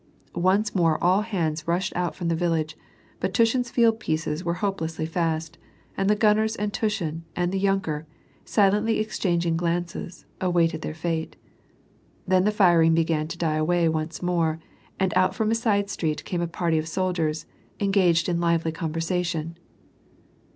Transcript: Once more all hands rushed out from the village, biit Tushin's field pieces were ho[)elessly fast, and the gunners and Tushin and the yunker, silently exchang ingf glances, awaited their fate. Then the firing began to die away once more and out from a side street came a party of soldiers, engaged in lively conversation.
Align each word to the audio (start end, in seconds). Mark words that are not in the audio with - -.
Once 0.33 0.73
more 0.73 0.97
all 1.03 1.21
hands 1.21 1.67
rushed 1.67 1.95
out 1.95 2.15
from 2.15 2.27
the 2.27 2.35
village, 2.35 2.75
biit 3.21 3.33
Tushin's 3.33 3.69
field 3.69 3.99
pieces 3.99 4.43
were 4.43 4.55
ho[)elessly 4.55 5.07
fast, 5.07 5.59
and 5.95 6.09
the 6.09 6.15
gunners 6.15 6.55
and 6.55 6.73
Tushin 6.73 7.21
and 7.35 7.51
the 7.51 7.59
yunker, 7.61 8.07
silently 8.43 8.97
exchang 8.99 9.41
ingf 9.41 9.57
glances, 9.57 10.25
awaited 10.41 10.81
their 10.81 10.95
fate. 10.95 11.35
Then 12.27 12.45
the 12.45 12.51
firing 12.51 12.95
began 12.95 13.27
to 13.27 13.37
die 13.37 13.57
away 13.57 13.87
once 13.87 14.23
more 14.23 14.59
and 14.99 15.13
out 15.15 15.35
from 15.35 15.51
a 15.51 15.53
side 15.55 15.87
street 15.91 16.25
came 16.25 16.41
a 16.41 16.47
party 16.47 16.79
of 16.79 16.87
soldiers, 16.87 17.45
engaged 17.79 18.27
in 18.27 18.41
lively 18.41 18.71
conversation. 18.71 19.55